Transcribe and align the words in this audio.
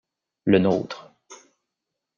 Le 0.45 0.57
nôtre. 0.57 1.13